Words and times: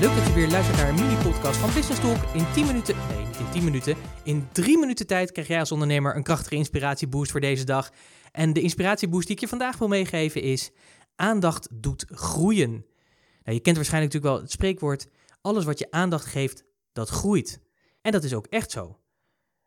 dat 0.00 0.26
je 0.26 0.32
weer 0.32 0.48
luistert 0.48 0.76
naar 0.76 0.88
een 0.88 0.94
mini-podcast 0.94 1.56
van 1.56 1.72
Business 1.74 2.00
Talk. 2.00 2.34
In 2.34 2.46
10 2.52 2.66
minuten, 2.66 2.96
nee, 3.08 3.24
in 3.38 3.50
10 3.52 3.64
minuten, 3.64 3.96
in 4.24 4.48
3 4.52 4.78
minuten 4.78 5.06
tijd 5.06 5.32
krijg 5.32 5.48
jij 5.48 5.58
als 5.58 5.72
ondernemer 5.72 6.16
een 6.16 6.22
krachtige 6.22 6.54
inspiratieboost 6.54 7.30
voor 7.30 7.40
deze 7.40 7.64
dag. 7.64 7.90
En 8.32 8.52
de 8.52 8.60
inspiratieboost 8.60 9.26
die 9.26 9.34
ik 9.34 9.40
je 9.40 9.48
vandaag 9.48 9.78
wil 9.78 9.88
meegeven 9.88 10.42
is: 10.42 10.70
aandacht 11.14 11.68
doet 11.72 12.04
groeien. 12.08 12.70
Nou, 13.42 13.56
je 13.56 13.60
kent 13.60 13.76
waarschijnlijk 13.76 14.12
natuurlijk 14.12 14.32
wel 14.32 14.42
het 14.42 14.50
spreekwoord: 14.50 15.06
alles 15.40 15.64
wat 15.64 15.78
je 15.78 15.90
aandacht 15.90 16.24
geeft, 16.24 16.64
dat 16.92 17.08
groeit. 17.08 17.60
En 18.02 18.12
dat 18.12 18.24
is 18.24 18.34
ook 18.34 18.46
echt 18.46 18.70
zo. 18.70 18.98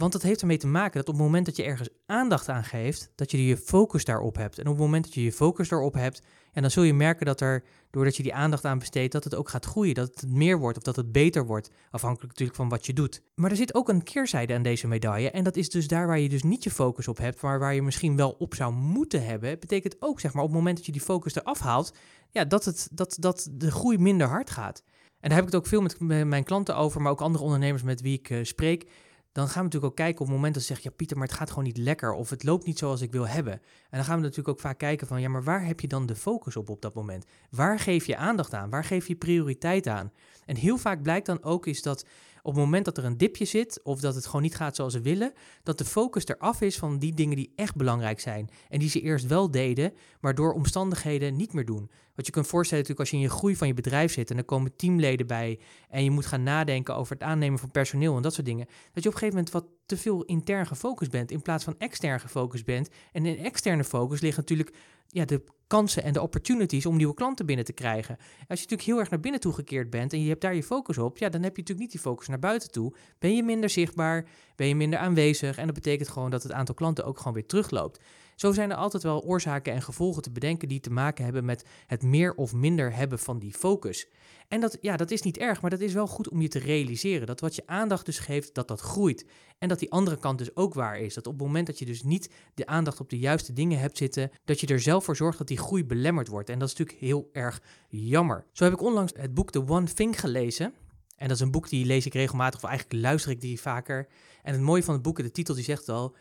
Want 0.00 0.12
dat 0.12 0.22
heeft 0.22 0.40
ermee 0.40 0.56
te 0.56 0.66
maken 0.66 0.98
dat 0.98 1.08
op 1.08 1.14
het 1.14 1.22
moment 1.22 1.46
dat 1.46 1.56
je 1.56 1.62
ergens 1.62 1.88
aandacht 2.06 2.48
aan 2.48 2.64
geeft, 2.64 3.10
dat 3.14 3.30
je 3.30 3.46
je 3.46 3.56
focus 3.56 4.04
daarop 4.04 4.36
hebt. 4.36 4.58
En 4.58 4.66
op 4.66 4.72
het 4.72 4.82
moment 4.82 5.04
dat 5.04 5.14
je 5.14 5.22
je 5.22 5.32
focus 5.32 5.68
daarop 5.68 5.94
hebt, 5.94 6.22
en 6.52 6.62
dan 6.62 6.70
zul 6.70 6.82
je 6.82 6.94
merken 6.94 7.26
dat 7.26 7.40
er, 7.40 7.64
doordat 7.90 8.16
je 8.16 8.22
die 8.22 8.34
aandacht 8.34 8.64
aan 8.64 8.78
besteedt, 8.78 9.12
dat 9.12 9.24
het 9.24 9.34
ook 9.34 9.48
gaat 9.48 9.64
groeien. 9.64 9.94
Dat 9.94 10.20
het 10.20 10.30
meer 10.30 10.58
wordt 10.58 10.76
of 10.76 10.82
dat 10.82 10.96
het 10.96 11.12
beter 11.12 11.46
wordt. 11.46 11.70
Afhankelijk 11.90 12.28
natuurlijk 12.28 12.58
van 12.58 12.68
wat 12.68 12.86
je 12.86 12.92
doet. 12.92 13.22
Maar 13.34 13.50
er 13.50 13.56
zit 13.56 13.74
ook 13.74 13.88
een 13.88 14.02
keerzijde 14.02 14.54
aan 14.54 14.62
deze 14.62 14.86
medaille. 14.86 15.30
En 15.30 15.44
dat 15.44 15.56
is 15.56 15.70
dus 15.70 15.88
daar 15.88 16.06
waar 16.06 16.18
je 16.18 16.28
dus 16.28 16.42
niet 16.42 16.64
je 16.64 16.70
focus 16.70 17.08
op 17.08 17.18
hebt, 17.18 17.40
maar 17.40 17.58
waar 17.58 17.74
je 17.74 17.82
misschien 17.82 18.16
wel 18.16 18.36
op 18.38 18.54
zou 18.54 18.72
moeten 18.72 19.24
hebben. 19.24 19.58
Betekent 19.60 19.96
ook, 19.98 20.20
zeg 20.20 20.32
maar, 20.32 20.42
op 20.42 20.48
het 20.48 20.58
moment 20.58 20.76
dat 20.76 20.86
je 20.86 20.92
die 20.92 21.00
focus 21.00 21.34
eraf 21.34 21.58
haalt, 21.58 21.94
ja, 22.30 22.44
dat, 22.44 22.64
het, 22.64 22.88
dat, 22.92 23.16
dat 23.18 23.48
de 23.52 23.70
groei 23.70 23.98
minder 23.98 24.26
hard 24.26 24.50
gaat. 24.50 24.82
En 25.20 25.28
daar 25.28 25.38
heb 25.38 25.46
ik 25.46 25.52
het 25.52 25.60
ook 25.60 25.66
veel 25.66 25.82
met 25.82 26.26
mijn 26.26 26.44
klanten 26.44 26.76
over, 26.76 27.00
maar 27.00 27.12
ook 27.12 27.20
andere 27.20 27.44
ondernemers 27.44 27.82
met 27.82 28.00
wie 28.00 28.18
ik 28.18 28.30
uh, 28.30 28.44
spreek 28.44 28.86
dan 29.32 29.44
gaan 29.44 29.56
we 29.56 29.62
natuurlijk 29.62 29.92
ook 29.92 29.96
kijken 29.96 30.20
op 30.20 30.26
het 30.26 30.36
moment 30.36 30.54
dat 30.54 30.62
ze 30.62 30.68
zeggen, 30.68 30.90
ja 30.90 30.96
Pieter, 30.96 31.16
maar 31.16 31.26
het 31.26 31.36
gaat 31.36 31.48
gewoon 31.48 31.64
niet 31.64 31.76
lekker 31.76 32.12
of 32.12 32.30
het 32.30 32.44
loopt 32.44 32.66
niet 32.66 32.78
zoals 32.78 33.00
ik 33.00 33.12
wil 33.12 33.28
hebben. 33.28 33.52
En 33.52 33.60
dan 33.90 34.04
gaan 34.04 34.16
we 34.16 34.22
natuurlijk 34.22 34.48
ook 34.48 34.60
vaak 34.60 34.78
kijken 34.78 35.06
van, 35.06 35.20
ja, 35.20 35.28
maar 35.28 35.44
waar 35.44 35.64
heb 35.64 35.80
je 35.80 35.88
dan 35.88 36.06
de 36.06 36.16
focus 36.16 36.56
op 36.56 36.68
op 36.68 36.82
dat 36.82 36.94
moment? 36.94 37.24
Waar 37.50 37.78
geef 37.78 38.06
je 38.06 38.16
aandacht 38.16 38.54
aan? 38.54 38.70
Waar 38.70 38.84
geef 38.84 39.08
je 39.08 39.16
prioriteit 39.16 39.86
aan? 39.86 40.12
En 40.44 40.56
heel 40.56 40.76
vaak 40.76 41.02
blijkt 41.02 41.26
dan 41.26 41.42
ook 41.42 41.66
is 41.66 41.82
dat 41.82 42.06
op 42.50 42.56
het 42.56 42.64
moment 42.64 42.84
dat 42.84 42.98
er 42.98 43.04
een 43.04 43.16
dipje 43.16 43.44
zit 43.44 43.80
of 43.82 44.00
dat 44.00 44.14
het 44.14 44.26
gewoon 44.26 44.42
niet 44.42 44.56
gaat 44.56 44.76
zoals 44.76 44.92
ze 44.92 45.00
willen, 45.00 45.32
dat 45.62 45.78
de 45.78 45.84
focus 45.84 46.26
eraf 46.26 46.60
is 46.60 46.78
van 46.78 46.98
die 46.98 47.14
dingen 47.14 47.36
die 47.36 47.52
echt 47.56 47.76
belangrijk 47.76 48.20
zijn 48.20 48.50
en 48.68 48.78
die 48.78 48.88
ze 48.88 49.00
eerst 49.00 49.26
wel 49.26 49.50
deden, 49.50 49.92
maar 50.20 50.34
door 50.34 50.52
omstandigheden 50.52 51.36
niet 51.36 51.52
meer 51.52 51.64
doen. 51.64 51.90
Wat 52.14 52.26
je 52.26 52.32
kunt 52.32 52.46
voorstellen 52.46 52.84
natuurlijk 52.84 53.10
als 53.10 53.10
je 53.10 53.16
in 53.16 53.30
je 53.32 53.38
groei 53.38 53.56
van 53.56 53.66
je 53.66 53.74
bedrijf 53.74 54.12
zit 54.12 54.30
en 54.30 54.36
er 54.36 54.44
komen 54.44 54.76
teamleden 54.76 55.26
bij 55.26 55.58
en 55.88 56.04
je 56.04 56.10
moet 56.10 56.26
gaan 56.26 56.42
nadenken 56.42 56.96
over 56.96 57.12
het 57.12 57.22
aannemen 57.22 57.58
van 57.58 57.70
personeel 57.70 58.16
en 58.16 58.22
dat 58.22 58.34
soort 58.34 58.46
dingen, 58.46 58.66
dat 58.92 59.02
je 59.02 59.08
op 59.08 59.14
een 59.14 59.20
gegeven 59.20 59.34
moment 59.34 59.50
wat 59.50 59.66
te 59.90 59.96
veel 59.96 60.24
intern 60.24 60.66
gefocust 60.66 61.10
bent 61.10 61.30
in 61.30 61.42
plaats 61.42 61.64
van 61.64 61.74
extern 61.78 62.20
gefocust 62.20 62.64
bent. 62.64 62.88
En 63.12 63.26
in 63.26 63.38
externe 63.38 63.84
focus 63.84 64.20
ligt 64.20 64.36
natuurlijk 64.36 64.74
ja, 65.08 65.24
de 65.24 65.42
kansen 65.66 66.02
en 66.02 66.12
de 66.12 66.20
opportunities 66.20 66.86
om 66.86 66.96
nieuwe 66.96 67.14
klanten 67.14 67.46
binnen 67.46 67.64
te 67.64 67.72
krijgen. 67.72 68.16
Als 68.18 68.28
je 68.38 68.46
natuurlijk 68.48 68.82
heel 68.82 68.98
erg 68.98 69.10
naar 69.10 69.20
binnen 69.20 69.40
toe 69.40 69.52
gekeerd 69.52 69.90
bent 69.90 70.12
en 70.12 70.22
je 70.22 70.28
hebt 70.28 70.40
daar 70.40 70.54
je 70.54 70.62
focus 70.62 70.98
op, 70.98 71.18
ja, 71.18 71.28
dan 71.28 71.42
heb 71.42 71.56
je 71.56 71.60
natuurlijk 71.60 71.78
niet 71.78 71.90
die 71.90 72.00
focus 72.00 72.28
naar 72.28 72.38
buiten 72.38 72.70
toe. 72.70 72.94
Ben 73.18 73.36
je 73.36 73.42
minder 73.42 73.70
zichtbaar, 73.70 74.28
ben 74.56 74.66
je 74.66 74.74
minder 74.74 74.98
aanwezig 74.98 75.56
en 75.56 75.66
dat 75.66 75.74
betekent 75.74 76.08
gewoon 76.08 76.30
dat 76.30 76.42
het 76.42 76.52
aantal 76.52 76.74
klanten 76.74 77.04
ook 77.04 77.18
gewoon 77.18 77.32
weer 77.32 77.46
terugloopt. 77.46 78.00
Zo 78.40 78.52
zijn 78.52 78.70
er 78.70 78.76
altijd 78.76 79.02
wel 79.02 79.22
oorzaken 79.22 79.72
en 79.72 79.82
gevolgen 79.82 80.22
te 80.22 80.30
bedenken 80.30 80.68
die 80.68 80.80
te 80.80 80.90
maken 80.90 81.24
hebben 81.24 81.44
met 81.44 81.64
het 81.86 82.02
meer 82.02 82.34
of 82.34 82.52
minder 82.52 82.94
hebben 82.94 83.18
van 83.18 83.38
die 83.38 83.52
focus. 83.52 84.08
En 84.48 84.60
dat, 84.60 84.78
ja, 84.80 84.96
dat 84.96 85.10
is 85.10 85.22
niet 85.22 85.38
erg, 85.38 85.60
maar 85.60 85.70
dat 85.70 85.80
is 85.80 85.92
wel 85.92 86.06
goed 86.06 86.28
om 86.28 86.40
je 86.40 86.48
te 86.48 86.58
realiseren. 86.58 87.26
Dat 87.26 87.40
wat 87.40 87.54
je 87.54 87.62
aandacht 87.66 88.06
dus 88.06 88.18
geeft, 88.18 88.54
dat 88.54 88.68
dat 88.68 88.80
groeit. 88.80 89.26
En 89.58 89.68
dat 89.68 89.78
die 89.78 89.90
andere 89.90 90.16
kant 90.16 90.38
dus 90.38 90.56
ook 90.56 90.74
waar 90.74 90.98
is. 90.98 91.14
Dat 91.14 91.26
op 91.26 91.32
het 91.32 91.42
moment 91.42 91.66
dat 91.66 91.78
je 91.78 91.84
dus 91.84 92.02
niet 92.02 92.30
de 92.54 92.66
aandacht 92.66 93.00
op 93.00 93.10
de 93.10 93.18
juiste 93.18 93.52
dingen 93.52 93.78
hebt 93.78 93.96
zitten, 93.96 94.30
dat 94.44 94.60
je 94.60 94.66
er 94.66 94.80
zelf 94.80 95.04
voor 95.04 95.16
zorgt 95.16 95.38
dat 95.38 95.48
die 95.48 95.58
groei 95.58 95.84
belemmerd 95.84 96.28
wordt. 96.28 96.48
En 96.48 96.58
dat 96.58 96.68
is 96.68 96.74
natuurlijk 96.74 97.04
heel 97.04 97.28
erg 97.32 97.62
jammer. 97.88 98.46
Zo 98.52 98.64
heb 98.64 98.72
ik 98.72 98.82
onlangs 98.82 99.12
het 99.16 99.34
boek 99.34 99.50
The 99.50 99.68
One 99.68 99.92
Thing 99.92 100.20
gelezen. 100.20 100.74
En 101.16 101.28
dat 101.28 101.36
is 101.36 101.42
een 101.42 101.50
boek 101.50 101.68
die 101.68 101.86
lees 101.86 102.06
ik 102.06 102.14
regelmatig, 102.14 102.62
of 102.62 102.68
eigenlijk 102.68 103.02
luister 103.02 103.30
ik 103.30 103.40
die 103.40 103.60
vaker. 103.60 104.08
En 104.42 104.52
het 104.52 104.62
mooie 104.62 104.82
van 104.82 104.94
het 104.94 105.02
boek, 105.02 105.16
de 105.16 105.30
titel 105.30 105.54
die 105.54 105.64
zegt 105.64 105.88
al, 105.88 106.16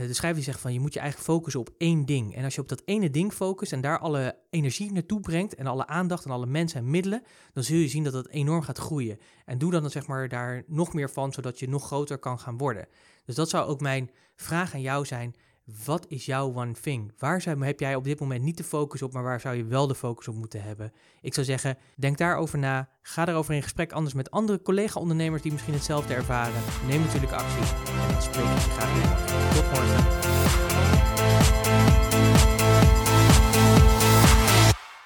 de 0.00 0.14
schrijver 0.14 0.42
zegt 0.42 0.60
van 0.60 0.72
je 0.72 0.80
moet 0.80 0.94
je 0.94 1.00
eigenlijk 1.00 1.30
focussen 1.30 1.60
op 1.60 1.70
één 1.78 2.04
ding. 2.04 2.34
En 2.34 2.44
als 2.44 2.54
je 2.54 2.60
op 2.60 2.68
dat 2.68 2.82
ene 2.84 3.10
ding 3.10 3.32
focust 3.32 3.72
en 3.72 3.80
daar 3.80 3.98
alle 3.98 4.38
energie 4.50 4.92
naartoe 4.92 5.20
brengt 5.20 5.54
en 5.54 5.66
alle 5.66 5.86
aandacht 5.86 6.24
en 6.24 6.30
alle 6.30 6.46
mensen 6.46 6.78
en 6.78 6.90
middelen, 6.90 7.22
dan 7.52 7.64
zul 7.64 7.76
je 7.76 7.88
zien 7.88 8.04
dat 8.04 8.12
het 8.12 8.28
enorm 8.28 8.62
gaat 8.62 8.78
groeien. 8.78 9.18
En 9.44 9.58
doe 9.58 9.70
dan 9.70 9.90
zeg 9.90 10.06
maar 10.06 10.28
daar 10.28 10.62
nog 10.66 10.92
meer 10.92 11.10
van, 11.10 11.32
zodat 11.32 11.58
je 11.58 11.68
nog 11.68 11.86
groter 11.86 12.18
kan 12.18 12.38
gaan 12.38 12.58
worden. 12.58 12.88
Dus 13.24 13.34
dat 13.34 13.48
zou 13.48 13.68
ook 13.68 13.80
mijn 13.80 14.10
vraag 14.36 14.74
aan 14.74 14.80
jou 14.80 15.04
zijn. 15.04 15.34
Wat 15.84 16.06
is 16.08 16.24
jouw 16.24 16.54
one 16.54 16.72
thing? 16.72 17.12
Waar 17.18 17.40
zou, 17.40 17.64
heb 17.64 17.80
jij 17.80 17.94
op 17.94 18.04
dit 18.04 18.20
moment 18.20 18.42
niet 18.42 18.56
de 18.56 18.64
focus 18.64 19.02
op, 19.02 19.12
maar 19.12 19.22
waar 19.22 19.40
zou 19.40 19.56
je 19.56 19.64
wel 19.64 19.86
de 19.86 19.94
focus 19.94 20.28
op 20.28 20.34
moeten 20.34 20.62
hebben? 20.62 20.92
Ik 21.20 21.34
zou 21.34 21.46
zeggen, 21.46 21.78
denk 21.96 22.18
daarover 22.18 22.58
na. 22.58 22.88
Ga 23.02 23.24
daarover 23.24 23.54
in 23.54 23.62
gesprek 23.62 23.92
anders 23.92 24.14
met 24.14 24.30
andere 24.30 24.62
collega-ondernemers 24.62 25.42
die 25.42 25.52
misschien 25.52 25.74
hetzelfde 25.74 26.14
ervaren. 26.14 26.62
Neem 26.86 27.00
natuurlijk 27.00 27.32
actie. 27.32 27.76
En 28.02 28.12
dan 28.12 28.22
spreek 28.22 28.44
ik 28.44 28.64
je 28.64 28.70
graag. 28.70 29.54
Tot 29.54 29.64
morgen. 29.64 30.73